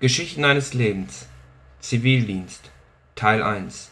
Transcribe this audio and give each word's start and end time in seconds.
Geschichten 0.00 0.44
eines 0.44 0.74
Lebens 0.74 1.26
Zivildienst 1.80 2.70
Teil 3.16 3.42
1 3.42 3.90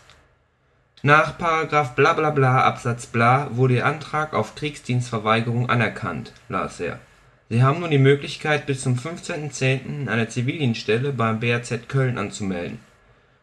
Nach 1.03 1.37
Paragraph 1.37 1.97
bla 1.97 2.13
bla 2.13 2.31
bla 2.31 2.63
Absatz 2.63 3.07
bla 3.07 3.49
wurde 3.57 3.75
Ihr 3.75 3.87
Antrag 3.87 4.33
auf 4.33 4.55
Kriegsdienstverweigerung 4.55 5.69
anerkannt, 5.69 6.33
las 6.49 6.79
er. 6.79 7.01
Sie 7.49 7.65
haben 7.65 7.81
nun 7.81 7.91
die 7.91 7.99
Möglichkeit, 7.99 8.67
bis 8.67 8.83
zum 8.83 8.95
15.10. 8.95 10.07
eine 10.07 10.29
Zivildienststelle 10.29 11.13
beim 11.13 11.41
BAZ 11.41 11.89
Köln 11.89 12.19
anzumelden. 12.19 12.79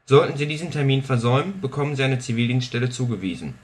Sollten 0.05 0.37
Sie 0.37 0.47
diesen 0.47 0.71
Termin 0.71 1.03
versäumen, 1.03 1.59
bekommen 1.59 1.97
Sie 1.97 2.03
eine 2.03 2.19
Zivildienststelle 2.19 2.89
zugewiesen. 2.89 3.55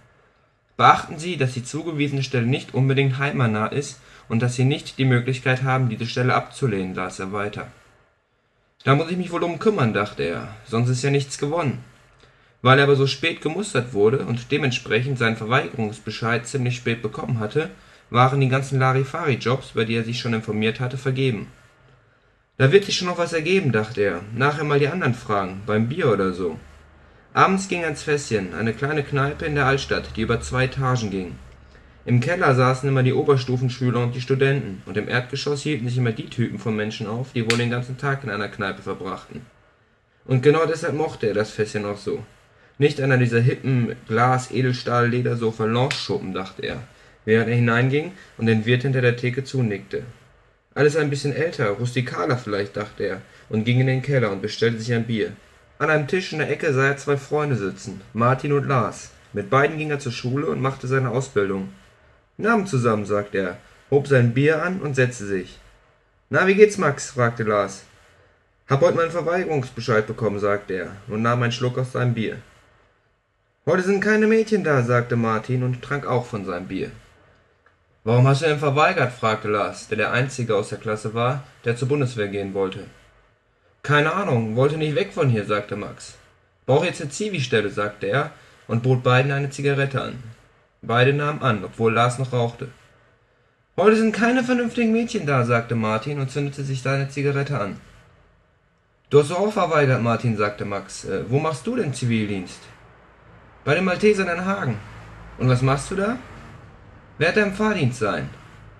Beachten 0.75 1.17
Sie, 1.19 1.37
dass 1.37 1.53
die 1.53 1.63
zugewiesene 1.63 2.21
Stelle 2.23 2.47
nicht 2.47 2.73
unbedingt 2.73 3.17
heimatnah 3.17 3.67
ist 3.67 4.01
und 4.27 4.41
dass 4.41 4.57
Sie 4.57 4.65
nicht 4.65 4.97
die 4.97 5.05
Möglichkeit 5.05 5.63
haben, 5.63 5.87
diese 5.87 6.05
Stelle 6.05 6.33
abzulehnen, 6.33 6.95
las 6.95 7.19
er 7.19 7.31
weiter. 7.31 7.67
Da 8.85 8.95
muss 8.95 9.11
ich 9.11 9.17
mich 9.17 9.31
wohl 9.31 9.41
drum 9.41 9.59
kümmern, 9.59 9.93
dachte 9.93 10.23
er, 10.23 10.55
sonst 10.65 10.89
ist 10.89 11.03
ja 11.03 11.11
nichts 11.11 11.37
gewonnen. 11.37 11.83
Weil 12.61 12.79
er 12.79 12.85
aber 12.85 12.95
so 12.95 13.07
spät 13.07 13.41
gemustert 13.41 13.93
wurde 13.93 14.19
und 14.25 14.51
dementsprechend 14.51 15.17
seinen 15.17 15.35
Verweigerungsbescheid 15.35 16.47
ziemlich 16.47 16.77
spät 16.77 17.01
bekommen 17.01 17.39
hatte, 17.39 17.69
waren 18.09 18.39
die 18.39 18.49
ganzen 18.49 18.79
Larifari-Jobs, 18.79 19.71
über 19.71 19.85
die 19.85 19.95
er 19.95 20.03
sich 20.03 20.19
schon 20.19 20.33
informiert 20.33 20.79
hatte, 20.79 20.97
vergeben. 20.97 21.47
Da 22.57 22.71
wird 22.71 22.85
sich 22.85 22.97
schon 22.97 23.07
noch 23.07 23.17
was 23.17 23.33
ergeben, 23.33 23.71
dachte 23.71 24.01
er. 24.01 24.21
Nachher 24.33 24.63
mal 24.63 24.79
die 24.79 24.87
anderen 24.87 25.13
fragen, 25.13 25.61
beim 25.65 25.87
Bier 25.87 26.11
oder 26.11 26.33
so. 26.33 26.57
Abends 27.33 27.67
ging 27.67 27.81
er 27.81 27.89
ins 27.89 28.03
Fässchen, 28.03 28.53
eine 28.53 28.73
kleine 28.73 29.03
Kneipe 29.03 29.45
in 29.45 29.55
der 29.55 29.65
Altstadt, 29.65 30.15
die 30.15 30.21
über 30.21 30.41
zwei 30.41 30.65
Etagen 30.65 31.11
ging. 31.11 31.35
Im 32.09 32.21
Keller 32.21 32.55
saßen 32.55 32.89
immer 32.89 33.03
die 33.03 33.13
Oberstufenschüler 33.13 34.01
und 34.01 34.15
die 34.15 34.21
Studenten, 34.21 34.81
und 34.87 34.97
im 34.97 35.07
Erdgeschoss 35.07 35.61
hielten 35.61 35.87
sich 35.87 35.99
immer 35.99 36.11
die 36.11 36.27
Typen 36.27 36.57
von 36.57 36.75
Menschen 36.75 37.05
auf, 37.05 37.33
die 37.33 37.43
wohl 37.43 37.59
den 37.59 37.69
ganzen 37.69 37.99
Tag 37.99 38.23
in 38.23 38.31
einer 38.31 38.47
Kneipe 38.47 38.81
verbrachten. 38.81 39.41
Und 40.25 40.41
genau 40.41 40.65
deshalb 40.65 40.95
mochte 40.95 41.27
er 41.27 41.35
das 41.35 41.51
Fässchen 41.51 41.85
auch 41.85 41.99
so. 41.99 42.23
Nicht 42.79 42.99
einer 42.99 43.19
dieser 43.19 43.41
hippen 43.41 43.95
Glas-, 44.07 44.49
Edelstahl-, 44.49 45.09
Ledersofa 45.09 45.65
Lounge-Schuppen, 45.65 46.33
dachte 46.33 46.63
er, 46.63 46.77
während 47.25 47.47
er 47.47 47.55
hineinging 47.57 48.13
und 48.39 48.47
den 48.47 48.65
Wirt 48.65 48.81
hinter 48.81 49.01
der 49.01 49.15
Theke 49.15 49.43
zunickte. 49.43 50.01
Alles 50.73 50.95
ein 50.95 51.11
bisschen 51.11 51.35
älter, 51.35 51.69
rustikaler 51.69 52.37
vielleicht, 52.37 52.75
dachte 52.75 53.03
er, 53.03 53.21
und 53.49 53.65
ging 53.65 53.81
in 53.81 53.85
den 53.85 54.01
Keller 54.01 54.31
und 54.31 54.41
bestellte 54.41 54.79
sich 54.79 54.91
ein 54.95 55.05
Bier. 55.05 55.33
An 55.77 55.91
einem 55.91 56.07
Tisch 56.07 56.33
in 56.33 56.39
der 56.39 56.49
Ecke 56.49 56.73
sah 56.73 56.87
er 56.87 56.97
zwei 56.97 57.17
Freunde 57.17 57.55
sitzen, 57.55 58.01
Martin 58.13 58.53
und 58.53 58.67
Lars. 58.67 59.11
Mit 59.31 59.51
beiden 59.51 59.77
ging 59.77 59.91
er 59.91 59.99
zur 59.99 60.11
Schule 60.11 60.47
und 60.47 60.59
machte 60.59 60.87
seine 60.87 61.11
Ausbildung. 61.11 61.69
Namen 62.39 62.65
zusammen, 62.67 63.05
sagte 63.05 63.37
er, 63.37 63.57
hob 63.91 64.07
sein 64.07 64.33
Bier 64.33 64.63
an 64.63 64.79
und 64.79 64.95
setzte 64.95 65.25
sich. 65.25 65.59
Na, 66.29 66.47
wie 66.47 66.55
geht's, 66.55 66.77
Max? 66.77 67.11
fragte 67.11 67.43
Lars. 67.43 67.83
Hab 68.69 68.79
heute 68.79 68.95
meinen 68.95 69.11
Verweigerungsbescheid 69.11 70.07
bekommen, 70.07 70.39
sagte 70.39 70.73
er 70.73 70.91
und 71.09 71.21
nahm 71.21 71.43
einen 71.43 71.51
Schluck 71.51 71.77
aus 71.77 71.91
seinem 71.91 72.13
Bier. 72.13 72.37
Heute 73.65 73.83
sind 73.83 73.99
keine 73.99 74.25
Mädchen 74.25 74.63
da, 74.63 74.83
sagte 74.83 75.17
Martin 75.17 75.63
und 75.63 75.81
trank 75.81 76.07
auch 76.07 76.25
von 76.25 76.45
seinem 76.45 76.69
Bier. 76.69 76.91
Warum 78.05 78.25
hast 78.25 78.41
du 78.41 78.45
denn 78.45 78.59
verweigert? 78.59 79.11
fragte 79.11 79.49
Lars, 79.49 79.89
der 79.89 79.97
der 79.97 80.13
Einzige 80.13 80.55
aus 80.55 80.69
der 80.69 80.77
Klasse 80.77 81.13
war, 81.13 81.43
der 81.65 81.75
zur 81.75 81.89
Bundeswehr 81.89 82.29
gehen 82.29 82.53
wollte. 82.53 82.85
Keine 83.83 84.13
Ahnung, 84.13 84.55
wollte 84.55 84.77
nicht 84.77 84.95
weg 84.95 85.11
von 85.11 85.27
hier, 85.27 85.43
sagte 85.43 85.75
Max. 85.75 86.15
Brauch 86.65 86.85
jetzt 86.85 87.01
eine 87.01 87.09
Zivi-Stelle, 87.09 87.69
sagte 87.69 88.07
er 88.07 88.31
und 88.67 88.81
bot 88.81 89.03
beiden 89.03 89.33
eine 89.33 89.49
Zigarette 89.49 90.01
an. 90.01 90.23
Beide 90.81 91.13
nahmen 91.13 91.41
an, 91.41 91.63
obwohl 91.65 91.93
Lars 91.93 92.19
noch 92.19 92.31
rauchte. 92.31 92.69
Heute 93.75 93.97
sind 93.97 94.13
keine 94.13 94.43
vernünftigen 94.43 94.93
Mädchen 94.93 95.25
da, 95.25 95.43
sagte 95.45 95.75
Martin 95.75 96.19
und 96.19 96.31
zündete 96.31 96.63
sich 96.63 96.81
seine 96.81 97.09
Zigarette 97.09 97.59
an. 97.59 97.77
Du 99.09 99.19
hast 99.19 99.31
auch 99.31 99.51
verweigert, 99.51 100.01
Martin, 100.01 100.37
sagte 100.37 100.65
Max. 100.65 101.03
Äh, 101.03 101.29
wo 101.29 101.39
machst 101.39 101.67
du 101.67 101.75
denn 101.75 101.93
Zivildienst? 101.93 102.59
Bei 103.65 103.75
den 103.75 103.83
Maltesern 103.83 104.29
in 104.29 104.45
Hagen. 104.45 104.77
Und 105.37 105.49
was 105.49 105.61
machst 105.61 105.91
du 105.91 105.95
da? 105.95 106.17
Werd 107.17 107.37
im 107.37 107.53
Fahrdienst 107.53 107.99
sein. 107.99 108.29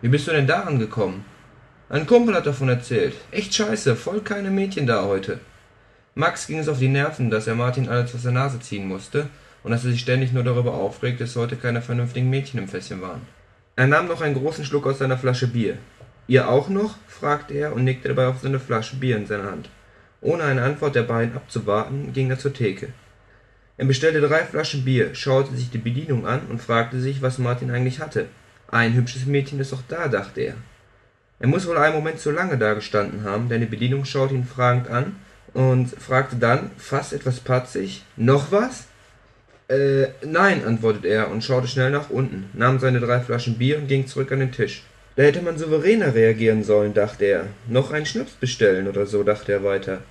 Wie 0.01 0.09
bist 0.09 0.27
du 0.27 0.31
denn 0.31 0.47
daran 0.47 0.79
gekommen? 0.79 1.25
Ein 1.89 2.05
Kumpel 2.05 2.35
hat 2.35 2.45
davon 2.45 2.69
erzählt. 2.69 3.15
Echt 3.31 3.53
scheiße, 3.53 3.95
voll 3.95 4.21
keine 4.21 4.51
Mädchen 4.51 4.87
da 4.87 5.03
heute. 5.03 5.39
Max 6.15 6.47
ging 6.47 6.59
es 6.59 6.69
auf 6.69 6.79
die 6.79 6.87
Nerven, 6.87 7.29
dass 7.29 7.47
er 7.47 7.55
Martin 7.55 7.89
alles 7.89 8.15
aus 8.15 8.23
der 8.23 8.31
Nase 8.31 8.59
ziehen 8.59 8.87
musste 8.87 9.29
und 9.63 9.71
dass 9.71 9.85
er 9.85 9.91
sich 9.91 10.01
ständig 10.01 10.31
nur 10.31 10.43
darüber 10.43 10.73
aufregt, 10.73 11.21
dass 11.21 11.35
heute 11.35 11.55
keine 11.55 11.81
vernünftigen 11.81 12.29
Mädchen 12.29 12.59
im 12.59 12.67
Fässchen 12.67 13.01
waren. 13.01 13.21
Er 13.75 13.87
nahm 13.87 14.07
noch 14.07 14.21
einen 14.21 14.35
großen 14.35 14.65
Schluck 14.65 14.87
aus 14.87 14.99
seiner 14.99 15.17
Flasche 15.17 15.47
Bier. 15.47 15.77
Ihr 16.27 16.49
auch 16.49 16.69
noch? 16.69 16.95
fragte 17.07 17.53
er 17.53 17.73
und 17.73 17.83
nickte 17.83 18.09
dabei 18.09 18.27
auf 18.27 18.39
seine 18.41 18.59
Flasche 18.59 18.97
Bier 18.97 19.17
in 19.17 19.25
seiner 19.25 19.51
Hand. 19.51 19.69
Ohne 20.21 20.43
eine 20.43 20.63
Antwort 20.63 20.95
der 20.95 21.03
beiden 21.03 21.35
abzuwarten, 21.35 22.11
ging 22.13 22.29
er 22.29 22.37
zur 22.37 22.53
Theke. 22.53 22.89
Er 23.77 23.85
bestellte 23.85 24.19
drei 24.19 24.43
Flaschen 24.43 24.83
Bier, 24.83 25.15
schaute 25.15 25.55
sich 25.55 25.69
die 25.69 25.77
Bedienung 25.77 26.27
an 26.27 26.41
und 26.49 26.61
fragte 26.61 26.99
sich, 26.99 27.21
was 27.21 27.37
Martin 27.37 27.71
eigentlich 27.71 28.01
hatte. 28.01 28.25
Ein 28.67 28.93
hübsches 28.93 29.25
Mädchen 29.25 29.61
ist 29.61 29.71
doch 29.71 29.83
da, 29.87 30.09
dachte 30.09 30.41
er. 30.41 30.55
Er 31.39 31.47
muss 31.47 31.65
wohl 31.65 31.77
einen 31.77 31.95
Moment 31.95 32.19
zu 32.19 32.31
lange 32.31 32.57
dagestanden 32.57 33.23
haben, 33.23 33.47
denn 33.47 33.61
die 33.61 33.67
Bedienung 33.67 34.03
schaute 34.03 34.33
ihn 34.33 34.43
fragend 34.43 34.89
an 34.89 35.15
und 35.53 35.87
fragte 35.87 36.35
dann, 36.35 36.71
fast 36.77 37.13
etwas 37.13 37.39
patzig, 37.39 38.03
noch 38.17 38.51
was? 38.51 38.88
Äh, 39.69 40.07
nein, 40.25 40.65
antwortete 40.65 41.09
er 41.09 41.29
und 41.29 41.43
schaute 41.43 41.67
schnell 41.67 41.91
nach 41.91 42.09
unten, 42.09 42.49
nahm 42.53 42.79
seine 42.79 42.99
drei 42.99 43.19
Flaschen 43.19 43.59
Bier 43.59 43.77
und 43.77 43.87
ging 43.87 44.07
zurück 44.07 44.31
an 44.31 44.39
den 44.39 44.51
Tisch. 44.51 44.81
Da 45.15 45.21
hätte 45.21 45.43
man 45.43 45.59
souveräner 45.59 46.15
reagieren 46.15 46.63
sollen, 46.63 46.95
dachte 46.95 47.25
er. 47.25 47.45
Noch 47.67 47.91
einen 47.91 48.07
Schnaps 48.07 48.31
bestellen 48.31 48.87
oder 48.87 49.05
so, 49.05 49.21
dachte 49.21 49.51
er 49.51 49.63
weiter. 49.63 50.01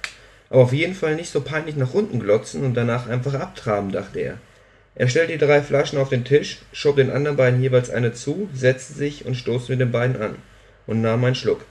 Aber 0.49 0.63
auf 0.63 0.73
jeden 0.73 0.95
Fall 0.95 1.17
nicht 1.17 1.31
so 1.31 1.41
peinlich 1.41 1.75
nach 1.75 1.93
unten 1.93 2.21
glotzen 2.21 2.63
und 2.63 2.75
danach 2.75 3.09
einfach 3.09 3.35
abtraben, 3.35 3.91
dachte 3.91 4.21
er. 4.21 4.39
Er 4.95 5.09
stellte 5.09 5.33
die 5.33 5.39
drei 5.39 5.61
Flaschen 5.61 5.99
auf 5.99 6.09
den 6.09 6.25
Tisch, 6.25 6.59
schob 6.73 6.95
den 6.95 7.11
anderen 7.11 7.37
beiden 7.37 7.61
jeweils 7.61 7.91
eine 7.91 8.13
zu, 8.13 8.49
setzte 8.55 8.93
sich 8.93 9.27
und 9.27 9.35
stoßte 9.35 9.73
mit 9.73 9.81
den 9.81 9.91
beiden 9.91 10.23
an 10.23 10.37
und 10.87 11.01
nahm 11.01 11.25
einen 11.25 11.35
Schluck. 11.35 11.65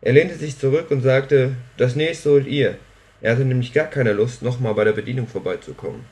Er 0.00 0.14
lehnte 0.14 0.34
sich 0.34 0.58
zurück 0.58 0.90
und 0.90 1.02
sagte, 1.02 1.52
das 1.76 1.94
nächste 1.94 2.30
holt 2.30 2.48
ihr. 2.48 2.76
Er 3.20 3.32
hatte 3.32 3.44
nämlich 3.44 3.72
gar 3.72 3.86
keine 3.86 4.14
Lust, 4.14 4.42
nochmal 4.42 4.74
bei 4.74 4.82
der 4.82 4.92
Bedienung 4.92 5.28
vorbeizukommen. 5.28 6.04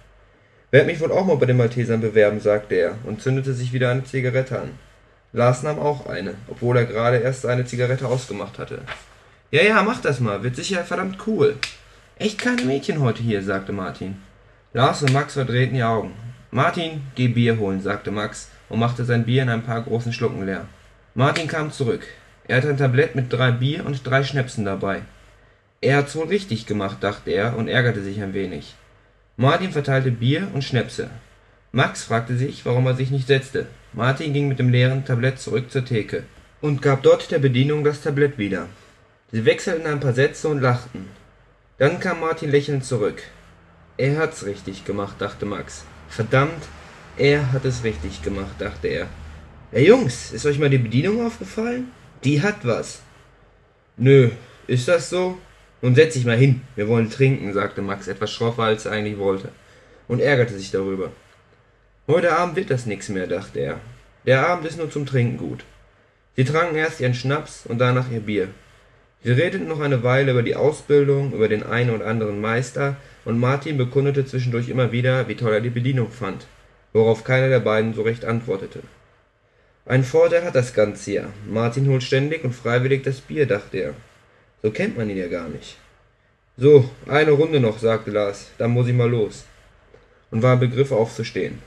Werd 0.70 0.86
mich 0.86 1.00
wohl 1.00 1.12
auch 1.12 1.24
mal 1.24 1.36
bei 1.36 1.46
den 1.46 1.56
Maltesern 1.56 2.00
bewerben, 2.00 2.40
sagte 2.40 2.74
er 2.74 2.94
und 3.04 3.22
zündete 3.22 3.54
sich 3.54 3.72
wieder 3.72 3.90
eine 3.90 4.04
Zigarette 4.04 4.60
an. 4.60 4.70
Lars 5.32 5.62
nahm 5.62 5.78
auch 5.78 6.06
eine, 6.06 6.34
obwohl 6.48 6.76
er 6.76 6.84
gerade 6.84 7.18
erst 7.18 7.42
seine 7.42 7.64
Zigarette 7.64 8.06
ausgemacht 8.06 8.58
hatte. 8.58 8.80
Ja, 9.50 9.62
ja, 9.62 9.82
mach 9.82 10.00
das 10.00 10.20
mal, 10.20 10.42
wird 10.42 10.56
sicher 10.56 10.84
verdammt 10.84 11.26
cool. 11.26 11.56
Echt 12.16 12.38
keine 12.38 12.62
Mädchen 12.62 13.00
heute 13.00 13.22
hier, 13.22 13.42
sagte 13.42 13.72
Martin. 13.72 14.16
Lars 14.74 15.02
und 15.02 15.12
Max 15.12 15.34
verdrehten 15.34 15.74
die 15.74 15.82
Augen. 15.82 16.12
Martin, 16.50 17.02
geh 17.14 17.28
Bier 17.28 17.58
holen, 17.58 17.80
sagte 17.80 18.10
Max 18.10 18.50
und 18.68 18.78
machte 18.78 19.04
sein 19.04 19.24
Bier 19.24 19.42
in 19.42 19.48
ein 19.48 19.62
paar 19.62 19.82
großen 19.82 20.12
Schlucken 20.12 20.44
leer. 20.44 20.66
Martin 21.14 21.48
kam 21.48 21.72
zurück. 21.72 22.06
Er 22.46 22.58
hatte 22.58 22.68
ein 22.68 22.76
Tablett 22.76 23.14
mit 23.14 23.32
drei 23.32 23.50
Bier 23.50 23.86
und 23.86 24.06
drei 24.06 24.22
Schnäpsen 24.22 24.64
dabei. 24.64 25.02
Er 25.80 25.98
hat's 25.98 26.16
wohl 26.16 26.26
richtig 26.26 26.66
gemacht, 26.66 26.98
dachte 27.00 27.30
er 27.30 27.56
und 27.56 27.68
ärgerte 27.68 28.02
sich 28.02 28.20
ein 28.20 28.34
wenig. 28.34 28.74
Martin 29.40 29.70
verteilte 29.70 30.10
Bier 30.10 30.48
und 30.52 30.64
Schnäpse. 30.64 31.10
Max 31.70 32.02
fragte 32.02 32.36
sich, 32.36 32.66
warum 32.66 32.88
er 32.88 32.96
sich 32.96 33.12
nicht 33.12 33.28
setzte. 33.28 33.68
Martin 33.92 34.32
ging 34.32 34.48
mit 34.48 34.58
dem 34.58 34.68
leeren 34.68 35.04
Tablett 35.04 35.38
zurück 35.38 35.70
zur 35.70 35.84
Theke 35.84 36.24
und 36.60 36.82
gab 36.82 37.04
dort 37.04 37.30
der 37.30 37.38
Bedienung 37.38 37.84
das 37.84 38.02
Tablett 38.02 38.36
wieder. 38.36 38.66
Sie 39.30 39.44
wechselten 39.44 39.86
ein 39.86 40.00
paar 40.00 40.12
Sätze 40.12 40.48
und 40.48 40.60
lachten. 40.60 41.06
Dann 41.78 42.00
kam 42.00 42.18
Martin 42.18 42.50
lächelnd 42.50 42.84
zurück. 42.84 43.22
Er 43.96 44.18
hat's 44.18 44.44
richtig 44.44 44.84
gemacht, 44.84 45.14
dachte 45.20 45.46
Max. 45.46 45.84
Verdammt, 46.08 46.64
er 47.16 47.52
hat 47.52 47.64
es 47.64 47.84
richtig 47.84 48.22
gemacht, 48.22 48.56
dachte 48.58 48.88
er. 48.88 49.06
Hey 49.70 49.86
Jungs, 49.86 50.32
ist 50.32 50.46
euch 50.46 50.58
mal 50.58 50.68
die 50.68 50.78
Bedienung 50.78 51.24
aufgefallen? 51.24 51.92
Die 52.24 52.42
hat 52.42 52.66
was. 52.66 53.02
Nö, 53.96 54.30
ist 54.66 54.88
das 54.88 55.08
so? 55.10 55.38
Nun 55.80 55.94
setz 55.94 56.14
dich 56.14 56.24
mal 56.24 56.36
hin, 56.36 56.62
wir 56.74 56.88
wollen 56.88 57.10
trinken, 57.10 57.52
sagte 57.52 57.82
Max 57.82 58.08
etwas 58.08 58.32
schroffer, 58.32 58.64
als 58.64 58.86
er 58.86 58.92
eigentlich 58.92 59.18
wollte, 59.18 59.50
und 60.08 60.20
ärgerte 60.20 60.54
sich 60.54 60.70
darüber. 60.70 61.12
Heute 62.08 62.36
Abend 62.36 62.56
wird 62.56 62.70
das 62.70 62.86
nix 62.86 63.08
mehr, 63.08 63.26
dachte 63.26 63.60
er. 63.60 63.80
Der 64.26 64.48
Abend 64.48 64.66
ist 64.66 64.78
nur 64.78 64.90
zum 64.90 65.06
Trinken 65.06 65.36
gut. 65.36 65.64
Sie 66.36 66.44
tranken 66.44 66.76
erst 66.76 67.00
ihren 67.00 67.14
Schnaps 67.14 67.64
und 67.66 67.78
danach 67.78 68.10
ihr 68.10 68.20
Bier. 68.20 68.48
Sie 69.22 69.32
redeten 69.32 69.68
noch 69.68 69.80
eine 69.80 70.02
Weile 70.02 70.32
über 70.32 70.42
die 70.42 70.56
Ausbildung, 70.56 71.32
über 71.32 71.48
den 71.48 71.62
einen 71.62 71.90
und 71.90 72.02
anderen 72.02 72.40
Meister, 72.40 72.96
und 73.24 73.38
Martin 73.38 73.76
bekundete 73.76 74.24
zwischendurch 74.24 74.68
immer 74.68 74.90
wieder, 74.90 75.28
wie 75.28 75.34
toll 75.34 75.52
er 75.52 75.60
die 75.60 75.70
Bedienung 75.70 76.10
fand, 76.10 76.46
worauf 76.92 77.24
keiner 77.24 77.48
der 77.48 77.60
beiden 77.60 77.94
so 77.94 78.02
recht 78.02 78.24
antwortete. 78.24 78.80
Ein 79.86 80.04
Vorteil 80.04 80.44
hat 80.44 80.54
das 80.54 80.74
Ganze 80.74 81.12
ja. 81.12 81.24
Martin 81.48 81.88
holt 81.88 82.02
ständig 82.02 82.44
und 82.44 82.54
freiwillig 82.54 83.02
das 83.02 83.20
Bier, 83.20 83.46
dachte 83.46 83.78
er. 83.78 83.94
So 84.62 84.70
kennt 84.70 84.96
man 84.96 85.08
ihn 85.08 85.16
ja 85.16 85.28
gar 85.28 85.48
nicht. 85.48 85.76
So, 86.56 86.90
eine 87.06 87.30
Runde 87.30 87.60
noch, 87.60 87.78
sagte 87.78 88.10
Lars, 88.10 88.50
dann 88.58 88.72
muss 88.72 88.88
ich 88.88 88.94
mal 88.94 89.08
los. 89.08 89.44
Und 90.30 90.42
war 90.42 90.54
im 90.54 90.60
Begriff 90.60 90.90
aufzustehen. 90.90 91.60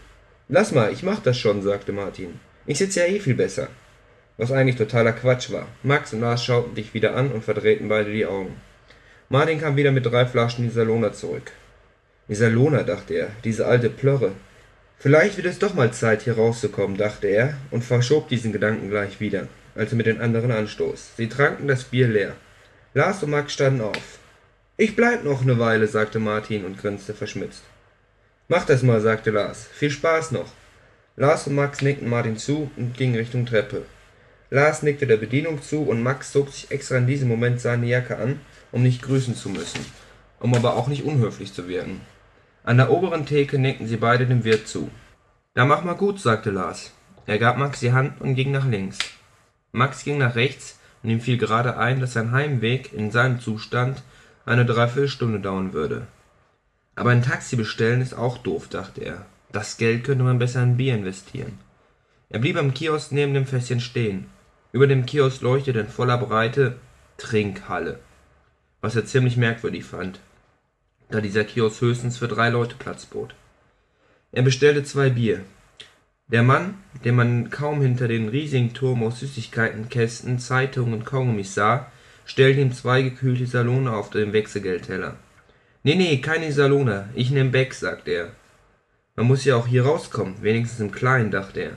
Lass 0.49 0.73
mal, 0.73 0.91
ich 0.91 1.01
mach 1.01 1.21
das 1.21 1.37
schon, 1.37 1.61
sagte 1.61 1.93
Martin. 1.93 2.39
Ich 2.65 2.77
sitze 2.77 2.99
ja 2.99 3.05
eh 3.05 3.19
viel 3.19 3.35
besser. 3.35 3.69
Was 4.37 4.51
eigentlich 4.51 4.75
totaler 4.75 5.13
Quatsch 5.13 5.51
war. 5.51 5.67
Max 5.83 6.13
und 6.13 6.19
Lars 6.21 6.43
schauten 6.43 6.75
dich 6.75 6.93
wieder 6.93 7.15
an 7.15 7.31
und 7.31 7.43
verdrehten 7.43 7.87
beide 7.87 8.11
die 8.11 8.25
Augen. 8.25 8.55
Martin 9.29 9.61
kam 9.61 9.77
wieder 9.77 9.91
mit 9.91 10.05
drei 10.05 10.25
Flaschen 10.25 10.65
Iserlohner 10.65 11.13
zurück. 11.13 11.53
Iserlohner, 12.27 12.83
dachte 12.83 13.13
er, 13.13 13.29
diese 13.45 13.65
alte 13.65 13.89
Plörre. 13.89 14.33
Vielleicht 14.99 15.37
wird 15.37 15.47
es 15.47 15.57
doch 15.57 15.73
mal 15.73 15.93
Zeit, 15.93 16.23
hier 16.23 16.35
rauszukommen, 16.35 16.97
dachte 16.97 17.27
er 17.27 17.55
und 17.71 17.83
verschob 17.83 18.27
diesen 18.27 18.51
Gedanken 18.51 18.89
gleich 18.89 19.21
wieder, 19.21 19.47
als 19.73 19.91
er 19.93 19.97
mit 19.97 20.05
den 20.05 20.19
anderen 20.19 20.51
anstoß. 20.51 21.15
Sie 21.15 21.29
tranken 21.29 21.67
das 21.67 21.85
Bier 21.85 22.07
leer. 22.07 22.35
Lars 22.93 23.23
und 23.23 23.29
Max 23.29 23.53
standen 23.53 23.79
auf. 23.79 24.19
Ich 24.75 24.97
bleib 24.97 25.23
noch 25.23 25.45
ne 25.45 25.57
Weile, 25.57 25.87
sagte 25.87 26.19
Martin 26.19 26.65
und 26.65 26.77
grinste 26.77 27.13
verschmitzt. 27.13 27.63
Mach 28.49 28.65
das 28.65 28.83
mal, 28.83 28.99
sagte 28.99 29.31
Lars. 29.31 29.65
Viel 29.71 29.91
Spaß 29.91 30.31
noch. 30.31 30.51
Lars 31.15 31.47
und 31.47 31.55
Max 31.55 31.81
nickten 31.81 32.09
Martin 32.09 32.35
zu 32.35 32.69
und 32.75 32.97
gingen 32.97 33.15
Richtung 33.15 33.45
Treppe. 33.45 33.83
Lars 34.49 34.83
nickte 34.83 35.07
der 35.07 35.15
Bedienung 35.15 35.61
zu 35.61 35.83
und 35.83 36.03
Max 36.03 36.33
zog 36.33 36.51
sich 36.51 36.69
extra 36.69 36.97
in 36.97 37.07
diesem 37.07 37.29
Moment 37.29 37.61
seine 37.61 37.85
Jacke 37.85 38.17
an, 38.17 38.41
um 38.73 38.83
nicht 38.83 39.01
grüßen 39.03 39.35
zu 39.35 39.47
müssen, 39.47 39.85
um 40.41 40.53
aber 40.53 40.75
auch 40.75 40.89
nicht 40.89 41.05
unhöflich 41.05 41.53
zu 41.53 41.69
wirken. 41.69 42.01
An 42.65 42.75
der 42.75 42.91
oberen 42.91 43.25
Theke 43.25 43.57
nickten 43.57 43.87
sie 43.87 43.95
beide 43.95 44.27
dem 44.27 44.43
Wirt 44.43 44.67
zu. 44.67 44.91
Da 45.53 45.63
mach 45.63 45.85
mal 45.85 45.95
gut, 45.95 46.19
sagte 46.19 46.51
Lars. 46.51 46.91
Er 47.25 47.37
gab 47.37 47.57
Max 47.57 47.79
die 47.79 47.93
Hand 47.93 48.19
und 48.19 48.35
ging 48.35 48.51
nach 48.51 48.67
links. 48.67 48.99
Max 49.71 50.03
ging 50.03 50.17
nach 50.17 50.35
rechts 50.35 50.80
und 51.03 51.09
ihm 51.09 51.21
fiel 51.21 51.37
gerade 51.37 51.77
ein, 51.77 51.99
dass 51.99 52.13
sein 52.13 52.31
Heimweg 52.31 52.93
in 52.93 53.11
seinem 53.11 53.39
Zustand 53.39 54.03
eine 54.45 54.65
Dreiviertelstunde 54.65 55.39
dauern 55.39 55.73
würde. 55.73 56.07
Aber 56.95 57.11
ein 57.11 57.23
Taxi 57.23 57.55
bestellen 57.55 58.01
ist 58.01 58.13
auch 58.13 58.37
doof, 58.37 58.67
dachte 58.67 59.01
er. 59.01 59.25
Das 59.51 59.77
Geld 59.77 60.03
könnte 60.03 60.23
man 60.23 60.39
besser 60.39 60.63
in 60.63 60.77
Bier 60.77 60.95
investieren. 60.95 61.59
Er 62.29 62.39
blieb 62.39 62.57
am 62.57 62.73
Kiosk 62.73 63.11
neben 63.11 63.33
dem 63.33 63.45
Fässchen 63.45 63.79
stehen. 63.79 64.27
Über 64.71 64.87
dem 64.87 65.05
Kiosk 65.05 65.41
leuchtete 65.41 65.79
in 65.79 65.89
voller 65.89 66.17
Breite 66.17 66.77
Trinkhalle, 67.17 67.99
was 68.79 68.95
er 68.95 69.05
ziemlich 69.05 69.37
merkwürdig 69.37 69.83
fand 69.83 70.19
da 71.11 71.21
dieser 71.21 71.43
Kiosk 71.43 71.81
höchstens 71.81 72.17
für 72.17 72.27
drei 72.27 72.49
Leute 72.49 72.75
Platz 72.75 73.05
bot. 73.05 73.35
Er 74.31 74.43
bestellte 74.43 74.83
zwei 74.83 75.09
Bier. 75.09 75.41
Der 76.31 76.43
Mann, 76.43 76.75
den 77.03 77.15
man 77.15 77.49
kaum 77.49 77.81
hinter 77.81 78.07
den 78.07 78.29
riesigen 78.29 78.73
Turm 78.73 79.03
aus 79.03 79.19
Süßigkeitenkästen, 79.19 80.39
Zeitungen 80.39 80.93
und 80.93 81.05
Kaugummis 81.05 81.53
sah, 81.53 81.91
stellte 82.25 82.61
ihm 82.61 82.71
zwei 82.71 83.01
gekühlte 83.01 83.45
Salone 83.45 83.91
auf 83.91 84.11
dem 84.11 84.31
Wechselgeldteller. 84.31 85.17
Nee, 85.83 85.95
nee, 85.95 86.21
keine 86.21 86.53
Salone, 86.53 87.09
ich 87.15 87.31
nehm 87.31 87.51
Becks, 87.51 87.81
sagte 87.81 88.11
er. 88.11 88.31
Man 89.17 89.27
muss 89.27 89.43
ja 89.43 89.57
auch 89.57 89.67
hier 89.67 89.83
rauskommen, 89.83 90.35
wenigstens 90.41 90.79
im 90.79 90.91
Kleinen, 90.91 91.31
dachte 91.31 91.59
er, 91.59 91.73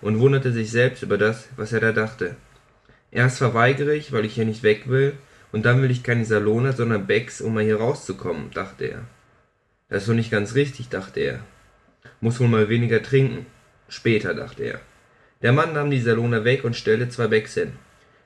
und 0.00 0.20
wunderte 0.20 0.52
sich 0.52 0.70
selbst 0.70 1.02
über 1.02 1.18
das, 1.18 1.48
was 1.56 1.72
er 1.72 1.80
da 1.80 1.90
dachte. 1.90 2.36
Erst 3.10 3.38
verweigere 3.38 3.96
ich, 3.96 4.12
weil 4.12 4.24
ich 4.24 4.34
hier 4.34 4.44
nicht 4.44 4.62
weg 4.62 4.88
will, 4.88 5.14
und 5.50 5.66
dann 5.66 5.82
will 5.82 5.90
ich 5.90 6.04
keine 6.04 6.24
Salone, 6.24 6.72
sondern 6.72 7.08
Becks, 7.08 7.40
um 7.40 7.54
mal 7.54 7.64
hier 7.64 7.78
rauszukommen, 7.78 8.50
dachte 8.52 8.84
er. 8.84 9.02
Das 9.88 10.02
ist 10.02 10.08
doch 10.08 10.14
nicht 10.14 10.30
ganz 10.30 10.54
richtig, 10.54 10.90
dachte 10.90 11.20
er. 11.20 11.40
Muss 12.20 12.38
wohl 12.38 12.48
mal 12.48 12.68
weniger 12.68 13.02
trinken. 13.02 13.46
Später, 13.88 14.34
dachte 14.34 14.64
er. 14.64 14.80
Der 15.42 15.52
Mann 15.52 15.72
nahm 15.74 15.90
die 15.90 16.00
Salone 16.00 16.44
weg 16.44 16.64
und 16.64 16.76
stellte 16.76 17.08
zwei 17.08 17.26
Becks 17.26 17.54
hin. 17.54 17.72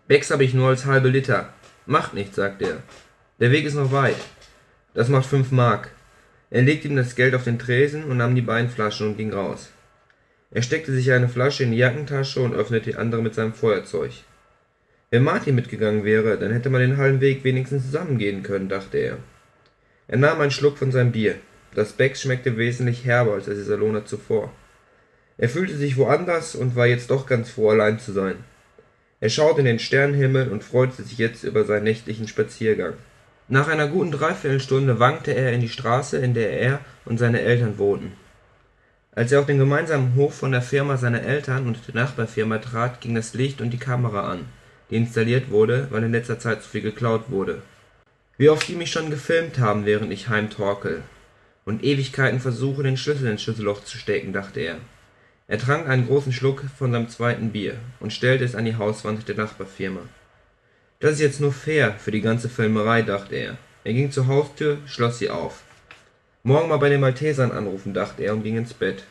Becks 0.07 0.31
habe 0.31 0.45
ich 0.45 0.55
nur 0.55 0.69
als 0.69 0.87
halbe 0.87 1.09
Liter. 1.09 1.53
Macht 1.87 2.15
nichts, 2.15 2.37
sagte 2.37 2.65
er. 2.65 2.83
Der 3.41 3.51
Weg 3.51 3.65
ist 3.65 3.75
noch 3.75 3.93
weit. 3.93 4.17
Das 4.95 5.09
macht 5.09 5.27
fünf 5.27 5.51
Mark. 5.51 5.91
Er 6.51 6.63
legte 6.63 6.89
ihm 6.89 6.97
das 6.97 7.15
Geld 7.15 7.35
auf 7.35 7.45
den 7.45 7.59
Tresen 7.59 8.05
und 8.05 8.17
nahm 8.17 8.35
die 8.35 8.43
beiden 8.43 8.71
Flaschen 8.71 9.09
und 9.09 9.17
ging 9.17 9.33
raus. 9.33 9.71
Er 10.51 10.63
steckte 10.63 10.93
sich 10.93 11.13
eine 11.13 11.29
Flasche 11.29 11.63
in 11.63 11.71
die 11.71 11.79
Jackentasche 11.79 12.41
und 12.41 12.55
öffnete 12.55 12.91
die 12.91 12.97
andere 12.97 13.23
mit 13.23 13.35
seinem 13.35 13.55
Feuerzeug. 13.55 14.11
Wenn 15.11 15.23
Martin 15.23 15.55
mitgegangen 15.55 16.05
wäre, 16.05 16.39
dann 16.39 16.53
hätte 16.53 16.71
man 16.71 16.81
den 16.81 16.97
halben 16.97 17.21
Weg 17.21 17.45
wenigstens 17.45 17.85
zusammengehen 17.85 18.43
können, 18.43 18.69
dachte 18.69 18.99
er. 18.99 19.19
Er 20.09 20.19
nahm 20.19 20.41
einen 20.41 20.51
Schluck 20.51 20.77
von 20.77 20.91
seinem 20.91 21.13
Bier. 21.13 21.37
Das 21.75 21.93
Becks 21.93 22.23
schmeckte 22.23 22.57
wesentlich 22.57 23.05
herber 23.05 23.35
als 23.35 23.45
der 23.45 23.55
Salona 23.57 24.05
zuvor. 24.05 24.53
Er 25.41 25.49
fühlte 25.49 25.77
sich 25.77 25.97
woanders 25.97 26.55
und 26.55 26.77
war 26.77 26.87
jetzt 26.87 27.11
doch 27.11 27.27
ganz 27.27 27.51
froh, 27.51 27.71
allein 27.71 27.99
zu 27.99 28.13
sein. 28.13 28.37
Er 29.19 29.31
schaute 29.31 29.61
in 29.61 29.65
den 29.65 29.81
Sternenhimmel 29.81 30.49
und 30.51 30.63
freute 30.63 31.03
sich 31.03 31.19
jetzt 31.19 31.43
über 31.43 31.65
seinen 31.65 31.85
nächtlichen 31.85 32.29
Spaziergang. 32.29 32.93
Nach 33.49 33.67
einer 33.67 33.89
guten 33.89 34.13
Dreiviertelstunde 34.13 35.01
wankte 35.01 35.33
er 35.33 35.53
in 35.53 35.61
die 35.61 35.69
Straße, 35.69 36.19
in 36.19 36.35
der 36.35 36.53
er 36.61 36.81
und 37.05 37.19
seine 37.19 37.41
Eltern 37.41 37.79
wohnten. 37.79 38.13
Als 39.13 39.33
er 39.33 39.41
auf 39.41 39.47
den 39.47 39.59
gemeinsamen 39.59 40.15
Hof 40.15 40.35
von 40.35 40.53
der 40.53 40.63
Firma 40.63 40.97
seiner 40.97 41.23
Eltern 41.23 41.67
und 41.67 41.79
der 41.89 41.97
Nachbarfirma 41.97 42.59
trat, 42.59 43.01
ging 43.01 43.17
das 43.17 43.35
Licht 43.35 43.61
und 43.61 43.71
die 43.71 43.79
Kamera 43.79 44.31
an 44.31 44.45
die 44.91 44.97
installiert 44.97 45.51
wurde, 45.51 45.87
weil 45.91 46.03
in 46.05 46.13
letzter 46.13 46.39
Zeit 46.39 46.63
zu 46.63 46.69
viel 46.69 46.83
geklaut 46.83 47.31
wurde. 47.31 47.63
Wie 48.37 48.49
oft 48.49 48.67
die 48.69 48.75
mich 48.75 48.91
schon 48.91 49.11
gefilmt 49.11 49.59
haben, 49.59 49.87
während 49.87 50.13
ich 50.13 50.29
heimtorkel. 50.29 51.03
Und 51.65 51.85
Ewigkeiten 51.85 52.41
versuche, 52.41 52.83
den 52.83 52.97
Schlüssel 52.97 53.29
ins 53.29 53.43
Schlüsselloch 53.43 53.85
zu 53.85 53.97
stecken, 53.99 54.33
dachte 54.33 54.61
er. 54.61 54.77
Er 55.51 55.59
trank 55.59 55.89
einen 55.89 56.07
großen 56.07 56.33
Schluck 56.33 56.63
von 56.79 56.93
seinem 56.93 57.09
zweiten 57.09 57.51
Bier 57.51 57.75
und 57.99 58.13
stellte 58.13 58.45
es 58.45 58.55
an 58.55 58.67
die 58.67 58.77
Hauswand 58.77 59.27
der 59.27 59.35
Nachbarfirma. 59.35 60.03
Das 61.01 61.15
ist 61.15 61.21
jetzt 61.21 61.41
nur 61.41 61.51
fair 61.51 61.97
für 61.99 62.13
die 62.13 62.21
ganze 62.21 62.49
Filmerei, 62.49 63.03
dachte 63.03 63.35
er. 63.35 63.57
Er 63.83 63.93
ging 63.93 64.13
zur 64.13 64.29
Haustür, 64.29 64.79
schloss 64.87 65.19
sie 65.19 65.29
auf. 65.29 65.65
Morgen 66.45 66.69
mal 66.69 66.77
bei 66.77 66.89
den 66.89 67.01
Maltesern 67.01 67.51
anrufen, 67.51 67.95
dachte 67.95 68.23
er 68.23 68.35
und 68.35 68.45
ging 68.45 68.59
ins 68.59 68.75
Bett. 68.75 69.03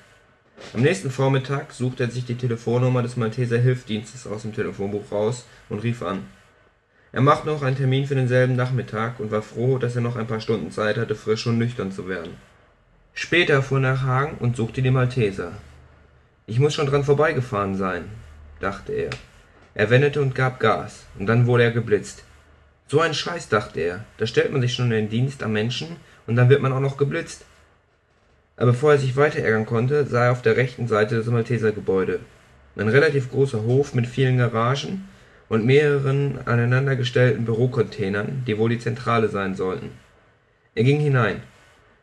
Am 0.74 0.80
nächsten 0.80 1.12
Vormittag 1.12 1.74
suchte 1.74 2.04
er 2.04 2.10
sich 2.10 2.24
die 2.24 2.38
Telefonnummer 2.38 3.04
des 3.04 3.18
Malteser 3.18 3.58
Hilfsdienstes 3.58 4.26
aus 4.26 4.44
dem 4.44 4.56
Telefonbuch 4.56 5.12
raus 5.12 5.46
und 5.68 5.84
rief 5.84 6.02
an. 6.02 6.26
Er 7.12 7.20
machte 7.20 7.48
noch 7.48 7.64
einen 7.64 7.76
Termin 7.76 8.06
für 8.06 8.16
denselben 8.16 8.56
Nachmittag 8.56 9.20
und 9.20 9.32
war 9.32 9.42
froh, 9.42 9.78
dass 9.78 9.98
er 9.98 10.02
noch 10.02 10.16
ein 10.16 10.28
paar 10.28 10.40
Stunden 10.40 10.72
Zeit 10.72 10.96
hatte, 10.96 11.16
frisch 11.16 11.46
und 11.48 11.58
nüchtern 11.58 11.92
zu 11.92 12.08
werden. 12.08 12.38
Später 13.14 13.62
fuhr 13.62 13.80
er 13.80 13.92
nach 13.92 14.04
Hagen 14.04 14.38
und 14.40 14.56
suchte 14.56 14.82
die 14.82 14.90
Malteser. 14.90 15.52
Ich 16.50 16.60
muss 16.60 16.74
schon 16.74 16.88
dran 16.88 17.04
vorbeigefahren 17.04 17.76
sein, 17.76 18.06
dachte 18.60 18.92
er. 18.92 19.12
Er 19.76 19.90
wendete 19.90 20.22
und 20.22 20.36
gab 20.36 20.60
Gas, 20.60 21.06
und 21.18 21.28
dann 21.28 21.46
wurde 21.46 21.64
er 21.64 21.72
geblitzt. 21.72 22.24
So 22.88 23.00
ein 23.00 23.14
Scheiß, 23.14 23.50
dachte 23.50 23.80
er. 23.80 24.04
Da 24.18 24.26
stellt 24.26 24.52
man 24.52 24.62
sich 24.62 24.74
schon 24.74 24.86
in 24.86 24.92
den 24.92 25.10
Dienst 25.10 25.44
am 25.44 25.54
Menschen, 25.54 25.98
und 26.28 26.36
dann 26.36 26.50
wird 26.50 26.62
man 26.62 26.74
auch 26.74 26.80
noch 26.80 26.98
geblitzt 26.98 27.46
aber 28.60 28.74
bevor 28.74 28.92
er 28.92 28.98
sich 28.98 29.16
weiter 29.16 29.40
ärgern 29.40 29.66
konnte, 29.66 30.06
sah 30.06 30.26
er 30.26 30.32
auf 30.34 30.42
der 30.42 30.58
rechten 30.58 30.86
Seite 30.90 31.16
das 31.16 31.28
Maltesergebäude. 31.28 32.20
Ein 32.76 32.90
relativ 32.90 33.32
großer 33.32 33.64
Hof 33.64 33.94
mit 33.94 34.06
vielen 34.06 34.38
Garagen 34.38 35.08
und 35.48 35.66
mehreren 35.66 36.40
aneinandergestellten 36.44 37.46
Bürocontainern, 37.46 38.44
die 38.46 38.58
wohl 38.58 38.70
die 38.70 38.80
Zentrale 38.80 39.30
sein 39.30 39.56
sollten. 39.56 39.92
Er 40.76 40.84
ging 40.84 41.00
hinein. 41.00 41.42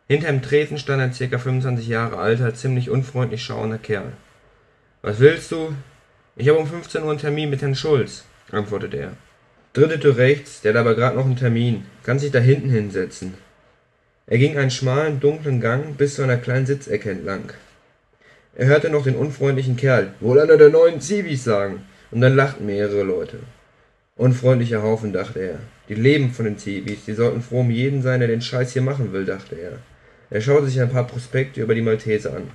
Hinter 0.09 0.29
dem 0.29 0.41
Tresen 0.41 0.79
stand 0.79 1.03
ein 1.03 1.12
ca. 1.12 1.38
25 1.38 1.88
Jahre 1.88 2.17
alter, 2.17 2.55
ziemlich 2.55 2.88
unfreundlich 2.88 3.43
schauender 3.43 3.79
Kerl. 3.79 4.12
Was 5.03 5.21
willst 5.21 5.53
du? 5.53 5.75
Ich 6.37 6.49
habe 6.49 6.59
um 6.59 6.67
15 6.67 7.03
Uhr 7.03 7.11
einen 7.11 7.19
Termin 7.19 7.50
mit 7.50 7.62
Herrn 7.62 7.75
Schulz, 7.75 8.25
antwortete 8.50 8.97
er. 8.97 9.12
Dritte 9.73 10.00
Tür 10.00 10.17
rechts, 10.17 10.62
der 10.62 10.73
hat 10.73 10.81
aber 10.81 10.95
gerade 10.95 11.17
noch 11.17 11.26
einen 11.26 11.37
Termin. 11.37 11.85
Kannst 12.03 12.25
dich 12.25 12.33
da 12.33 12.38
hinten 12.38 12.71
hinsetzen. 12.71 13.35
Er 14.26 14.38
ging 14.38 14.57
einen 14.57 14.71
schmalen, 14.71 15.21
dunklen 15.21 15.61
Gang 15.61 15.97
bis 15.97 16.17
zu 16.17 16.23
einer 16.23 16.38
kleinen 16.38 16.67
Sitzecke 16.67 17.11
entlang. 17.11 17.53
Er 18.55 18.67
hörte 18.67 18.88
noch 18.88 19.05
den 19.05 19.17
unfreundlichen 19.17 19.76
Kerl 19.76 20.15
„Wohl 20.21 20.41
einer 20.41 20.57
der 20.57 20.71
neuen 20.71 21.00
Zivis“ 21.00 21.45
sagen, 21.45 21.85
und 22.11 22.23
dann 22.23 22.35
lachten 22.35 22.67
mehrere 22.67 23.03
Leute. 23.03 23.38
Unfreundlicher 24.17 24.83
Haufen, 24.83 25.12
dachte 25.12 25.41
er. 25.41 25.59
Die 25.88 25.95
leben 25.95 26.33
von 26.33 26.47
den 26.47 26.59
Zivis, 26.59 27.05
die 27.05 27.12
sollten 27.12 27.43
froh 27.43 27.61
um 27.61 27.71
jeden 27.71 28.00
sein, 28.03 28.21
der 28.21 28.29
den 28.29 28.41
Scheiß 28.41 28.73
hier 28.73 28.83
machen 28.83 29.12
will, 29.12 29.26
dachte 29.26 29.57
er. 29.57 29.79
Er 30.31 30.41
schaute 30.41 30.67
sich 30.67 30.81
ein 30.81 30.91
paar 30.91 31.07
Prospekte 31.07 31.61
über 31.61 31.75
die 31.75 31.83
Malteser 31.83 32.35
an, 32.35 32.50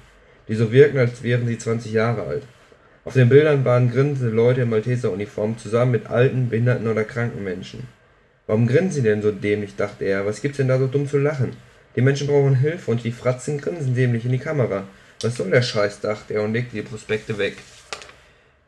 die 0.47 0.55
so 0.55 0.71
wirkten, 0.71 0.99
als 0.99 1.23
wären 1.23 1.47
sie 1.47 1.57
20 1.57 1.93
Jahre 1.93 2.23
alt. 2.23 2.43
Auf 3.03 3.13
den 3.13 3.29
Bildern 3.29 3.65
waren 3.65 3.91
grinsende 3.91 4.33
Leute 4.33 4.61
in 4.61 4.69
Malteseruniform 4.69 5.57
zusammen 5.57 5.91
mit 5.91 6.07
alten, 6.07 6.49
behinderten 6.49 6.87
oder 6.87 7.03
kranken 7.03 7.43
Menschen. 7.43 7.87
Warum 8.47 8.67
grinsen 8.67 8.91
sie 8.91 9.01
denn 9.01 9.21
so 9.21 9.31
dämlich, 9.31 9.75
dachte 9.75 10.05
er. 10.05 10.25
Was 10.25 10.41
gibt's 10.41 10.57
denn 10.57 10.67
da 10.67 10.77
so 10.77 10.87
dumm 10.87 11.07
zu 11.07 11.17
lachen? 11.17 11.53
Die 11.95 12.01
Menschen 12.01 12.27
brauchen 12.27 12.55
Hilfe 12.55 12.91
und 12.91 13.03
die 13.03 13.11
Fratzen 13.11 13.59
grinsen 13.59 13.95
dämlich 13.95 14.25
in 14.25 14.31
die 14.31 14.37
Kamera. 14.37 14.83
Was 15.21 15.35
soll 15.35 15.49
der 15.49 15.61
Scheiß, 15.61 15.99
dachte 15.99 16.33
er 16.33 16.43
und 16.43 16.53
legte 16.53 16.75
die 16.75 16.81
Prospekte 16.81 17.37
weg. 17.37 17.57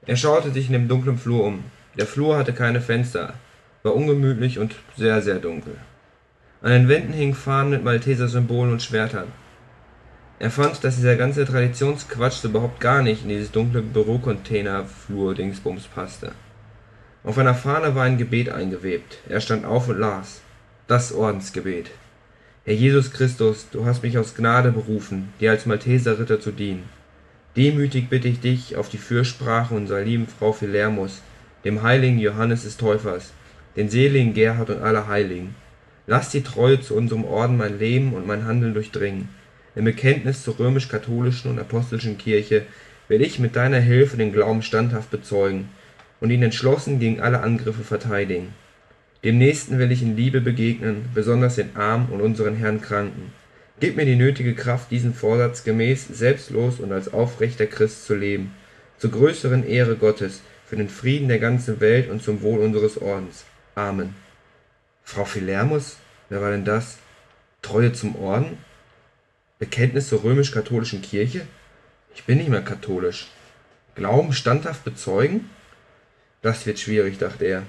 Er 0.06 0.16
schaute 0.16 0.52
sich 0.52 0.68
in 0.68 0.74
dem 0.74 0.88
dunklen 0.88 1.18
Flur 1.18 1.44
um. 1.44 1.64
Der 1.98 2.06
Flur 2.06 2.38
hatte 2.38 2.54
keine 2.54 2.82
Fenster, 2.82 3.36
war 3.84 3.96
ungemütlich 3.96 4.60
und 4.60 4.76
sehr, 4.98 5.22
sehr 5.22 5.40
dunkel. 5.40 5.76
An 6.62 6.72
den 6.72 6.88
Wänden 6.88 7.14
hingen 7.14 7.36
Fahnen 7.36 7.72
mit 7.72 7.84
Malteser-Symbolen 7.84 8.72
und 8.72 8.82
Schwertern. 8.82 9.28
Er 10.44 10.52
fand, 10.52 10.84
dass 10.84 10.98
dieser 10.98 11.16
ganze 11.16 11.46
Traditionsquatsch 11.46 12.42
so 12.42 12.50
überhaupt 12.50 12.82
gar 12.82 13.02
nicht 13.02 13.24
in 13.24 13.30
dieses 13.30 13.52
dunkle 13.52 13.82
Bürocontainer-Flur-Dingsbums 13.82 15.88
passte. 15.88 16.34
Auf 17.24 17.38
einer 17.38 17.56
Fahne 17.56 17.96
war 17.96 18.04
ein 18.04 18.18
Gebet 18.18 18.50
eingewebt. 18.50 19.20
Er 19.30 19.40
stand 19.40 19.64
auf 19.64 19.88
und 19.88 20.00
las. 20.00 20.42
Das 20.88 21.14
Ordensgebet. 21.14 21.92
Herr 22.66 22.74
Jesus 22.74 23.12
Christus, 23.12 23.68
du 23.72 23.86
hast 23.86 24.04
mich 24.04 24.18
aus 24.18 24.36
Gnade 24.36 24.74
berufen, 24.74 25.32
dir 25.40 25.52
als 25.52 25.66
Malteserritter 25.66 26.42
zu 26.42 26.52
dienen. 26.52 26.90
Demütig 27.56 28.10
bitte 28.10 28.28
ich 28.28 28.42
dich 28.42 28.76
auf 28.76 28.90
die 28.90 28.98
Fürsprache 28.98 29.74
unserer 29.74 30.02
lieben 30.02 30.28
Frau 30.28 30.52
Philermus, 30.52 31.22
dem 31.64 31.84
heiligen 31.84 32.20
Johannes 32.20 32.64
des 32.64 32.76
Täufers, 32.76 33.32
den 33.78 33.90
seligen 33.90 34.34
Gerhard 34.34 34.72
und 34.72 34.82
aller 34.82 35.08
Heiligen, 35.08 35.56
Lass 36.06 36.32
die 36.32 36.44
Treue 36.44 36.82
zu 36.82 36.96
unserem 36.96 37.24
Orden 37.24 37.56
mein 37.56 37.80
Leben 37.80 38.14
und 38.14 38.28
mein 38.28 38.44
Handeln 38.44 38.74
durchdringen. 38.74 39.30
Im 39.76 39.86
Bekenntnis 39.86 40.44
zur 40.44 40.60
römisch-katholischen 40.60 41.50
und 41.50 41.60
apostolischen 41.60 42.18
Kirche 42.18 42.64
will 43.08 43.22
ich 43.22 43.40
mit 43.40 43.56
deiner 43.56 43.80
Hilfe 43.80 44.18
den 44.18 44.32
Glauben 44.32 44.62
standhaft 44.62 45.10
bezeugen 45.10 45.70
und 46.20 46.30
ihn 46.30 46.44
entschlossen 46.44 47.00
gegen 47.00 47.20
alle 47.20 47.42
Angriffe 47.42 47.84
verteidigen. 47.84 48.54
Dem 49.24 49.38
Nächsten 49.38 49.80
will 49.80 49.92
ich 49.92 50.02
in 50.02 50.16
Liebe 50.16 50.42
begegnen, 50.42 51.06
besonders 51.14 51.56
den 51.56 51.76
Armen 51.76 52.10
und 52.10 52.22
unseren 52.22 52.56
Herrn 52.56 52.82
Kranken. 52.82 53.32
Gib 53.80 53.96
mir 53.96 54.06
die 54.06 54.16
nötige 54.16 54.54
Kraft, 54.54 54.92
diesen 54.92 55.14
Vorsatz 55.14 55.64
gemäß 55.64 56.08
selbstlos 56.08 56.80
und 56.80 56.92
als 56.92 57.12
aufrechter 57.12 57.66
Christ 57.66 58.06
zu 58.06 58.16
leben, 58.16 58.54
zur 58.98 59.12
größeren 59.12 59.66
Ehre 59.66 59.96
Gottes, 59.96 60.42
für 60.66 60.76
den 60.76 60.90
Frieden 60.90 61.28
der 61.28 61.40
ganzen 61.40 61.80
Welt 61.80 62.10
und 62.10 62.22
zum 62.22 62.42
Wohl 62.42 62.60
unseres 62.60 63.02
Ordens. 63.02 63.46
Amen. 63.76 64.16
Frau 65.04 65.26
Philermus? 65.26 65.98
Wer 66.30 66.42
war 66.42 66.52
denn 66.52 66.66
das? 66.66 66.98
Treue 67.62 67.94
zum 67.94 68.16
Orden? 68.16 68.58
Bekenntnis 69.64 70.10
zur 70.10 70.26
römisch-katholischen 70.26 71.02
Kirche? 71.02 71.48
Ich 72.14 72.26
bin 72.26 72.38
nicht 72.38 72.50
mehr 72.50 72.64
katholisch. 72.64 73.28
Glauben 73.96 74.34
standhaft 74.34 74.84
bezeugen? 74.84 75.50
Das 76.42 76.66
wird 76.66 76.80
schwierig, 76.80 77.18
dachte 77.18 77.46
er. 77.46 77.64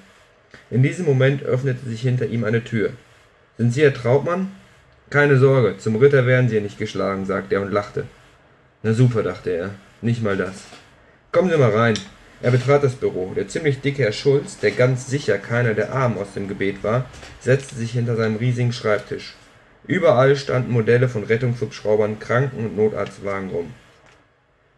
In 0.72 0.82
diesem 0.82 1.06
Moment 1.06 1.44
öffnete 1.44 1.88
sich 1.88 2.00
hinter 2.00 2.26
ihm 2.26 2.42
eine 2.42 2.64
Tür. 2.64 2.94
Sind 3.58 3.72
Sie 3.72 3.82
Herr 3.82 3.94
Trautmann? 3.94 4.50
Keine 5.08 5.38
Sorge, 5.38 5.78
zum 5.78 5.94
Ritter 5.94 6.26
werden 6.26 6.48
Sie 6.48 6.60
nicht 6.60 6.78
geschlagen, 6.78 7.26
sagte 7.26 7.54
er 7.54 7.62
und 7.62 7.70
lachte. 7.70 8.06
Na 8.82 8.92
super, 8.92 9.22
dachte 9.22 9.50
er. 9.50 9.70
Nicht 10.02 10.20
mal 10.20 10.36
das. 10.36 10.64
Kommen 11.30 11.48
Sie 11.48 11.56
mal 11.56 11.70
rein. 11.70 11.94
Er 12.42 12.50
betrat 12.50 12.82
das 12.82 12.96
Büro. 12.96 13.34
Der 13.36 13.46
ziemlich 13.46 13.82
dicke 13.82 14.02
Herr 14.02 14.10
Schulz, 14.10 14.58
der 14.58 14.72
ganz 14.72 15.06
sicher 15.06 15.38
keiner 15.38 15.74
der 15.74 15.92
Armen 15.92 16.18
aus 16.18 16.34
dem 16.34 16.48
Gebet 16.48 16.82
war, 16.82 17.04
setzte 17.38 17.76
sich 17.76 17.92
hinter 17.92 18.16
seinem 18.16 18.34
riesigen 18.34 18.72
Schreibtisch. 18.72 19.34
Überall 19.86 20.36
standen 20.36 20.72
Modelle 20.72 21.08
von 21.08 21.24
Rettungshubschraubern, 21.24 22.18
Kranken- 22.18 22.66
und 22.66 22.76
Notarztwagen 22.76 23.50
rum. 23.50 23.74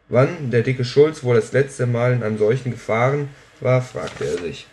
Wann 0.09 0.51
der 0.51 0.63
dicke 0.63 0.85
Schulz 0.85 1.23
wohl 1.23 1.37
das 1.37 1.53
letzte 1.53 1.87
Mal 1.87 2.13
in 2.13 2.23
einem 2.23 2.39
solchen 2.39 2.71
gefahren 2.71 3.29
war, 3.61 3.83
fragte 3.83 4.25
er 4.25 4.39
sich. 4.39 4.67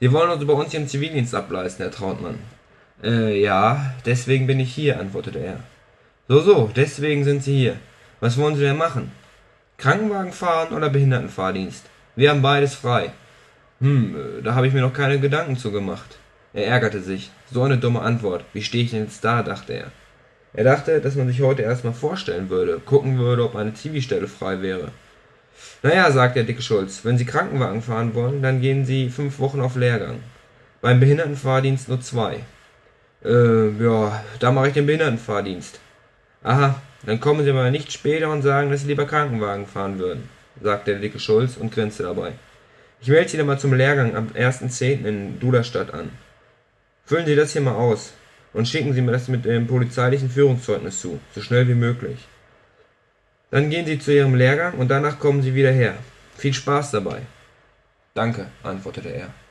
Sie 0.00 0.12
wollen 0.12 0.30
uns 0.30 0.42
über 0.42 0.54
uns 0.54 0.74
Ihren 0.74 0.88
Zivildienst 0.88 1.34
ableisten, 1.34 1.84
Herr 1.84 1.92
Trautmann. 1.92 2.38
Äh, 3.02 3.40
ja, 3.40 3.94
deswegen 4.04 4.46
bin 4.46 4.58
ich 4.60 4.74
hier, 4.74 4.98
antwortete 4.98 5.38
er. 5.38 5.60
So, 6.28 6.40
so, 6.40 6.70
deswegen 6.74 7.24
sind 7.24 7.42
Sie 7.42 7.56
hier. 7.56 7.76
Was 8.20 8.36
wollen 8.38 8.56
Sie 8.56 8.62
denn 8.62 8.76
machen? 8.76 9.12
Krankenwagen 9.78 10.32
fahren 10.32 10.72
oder 10.74 10.90
Behindertenfahrdienst? 10.90 11.84
Wir 12.14 12.30
haben 12.30 12.42
beides 12.42 12.74
frei. 12.74 13.12
Hm, 13.80 14.16
äh, 14.16 14.42
da 14.42 14.54
habe 14.54 14.66
ich 14.66 14.72
mir 14.72 14.80
noch 14.80 14.92
keine 14.92 15.18
Gedanken 15.18 15.56
zu 15.56 15.72
gemacht. 15.72 16.18
Er 16.54 16.66
ärgerte 16.66 17.00
sich. 17.00 17.30
So 17.50 17.62
eine 17.62 17.78
dumme 17.78 18.00
Antwort. 18.00 18.44
Wie 18.52 18.62
stehe 18.62 18.84
ich 18.84 18.90
denn 18.90 19.04
jetzt 19.04 19.24
da, 19.24 19.42
dachte 19.42 19.72
er. 19.72 19.92
Er 20.54 20.64
dachte, 20.64 21.00
dass 21.00 21.14
man 21.14 21.28
sich 21.28 21.40
heute 21.40 21.62
erstmal 21.62 21.94
vorstellen 21.94 22.50
würde, 22.50 22.78
gucken 22.78 23.18
würde, 23.18 23.44
ob 23.44 23.56
eine 23.56 23.72
Zivilstelle 23.72 24.28
frei 24.28 24.60
wäre. 24.60 24.88
Naja, 25.82 26.10
sagte 26.10 26.40
der 26.40 26.44
dicke 26.44 26.62
Schulz, 26.62 27.04
wenn 27.04 27.16
Sie 27.16 27.24
Krankenwagen 27.24 27.80
fahren 27.80 28.14
wollen, 28.14 28.42
dann 28.42 28.60
gehen 28.60 28.84
Sie 28.84 29.08
fünf 29.08 29.38
Wochen 29.38 29.60
auf 29.60 29.76
Lehrgang. 29.76 30.20
Beim 30.82 31.00
Behindertenfahrdienst 31.00 31.88
nur 31.88 32.00
zwei. 32.00 32.40
Äh, 33.24 33.70
ja, 33.82 34.22
da 34.40 34.50
mache 34.50 34.68
ich 34.68 34.74
den 34.74 34.86
Behindertenfahrdienst. 34.86 35.80
Aha, 36.42 36.80
dann 37.06 37.20
kommen 37.20 37.44
Sie 37.44 37.52
mal 37.52 37.70
nicht 37.70 37.92
später 37.92 38.30
und 38.30 38.42
sagen, 38.42 38.70
dass 38.70 38.82
Sie 38.82 38.88
lieber 38.88 39.06
Krankenwagen 39.06 39.66
fahren 39.66 39.98
würden, 39.98 40.28
sagte 40.60 40.92
der 40.92 41.00
dicke 41.00 41.18
Schulz 41.18 41.56
und 41.56 41.72
grinste 41.72 42.02
dabei. 42.02 42.32
Ich 43.00 43.08
melde 43.08 43.28
Sie 43.28 43.36
dann 43.36 43.46
mal 43.46 43.58
zum 43.58 43.72
Lehrgang 43.74 44.14
am 44.16 44.28
1.10. 44.28 45.04
in 45.04 45.40
Duderstadt 45.40 45.94
an. 45.94 46.10
Füllen 47.04 47.26
Sie 47.26 47.36
das 47.36 47.52
hier 47.52 47.62
mal 47.62 47.74
aus 47.74 48.12
und 48.52 48.68
schicken 48.68 48.92
Sie 48.92 49.02
mir 49.02 49.12
das 49.12 49.28
mit 49.28 49.44
dem 49.44 49.66
polizeilichen 49.66 50.30
Führungszeugnis 50.30 51.00
zu, 51.00 51.20
so 51.34 51.40
schnell 51.40 51.68
wie 51.68 51.74
möglich. 51.74 52.26
Dann 53.50 53.70
gehen 53.70 53.86
Sie 53.86 53.98
zu 53.98 54.14
Ihrem 54.14 54.34
Lehrgang 54.34 54.74
und 54.74 54.88
danach 54.88 55.18
kommen 55.18 55.42
Sie 55.42 55.54
wieder 55.54 55.72
her. 55.72 55.94
Viel 56.36 56.54
Spaß 56.54 56.92
dabei. 56.92 57.22
Danke, 58.14 58.46
antwortete 58.62 59.10
er. 59.10 59.41